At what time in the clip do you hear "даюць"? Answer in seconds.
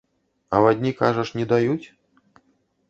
1.53-1.87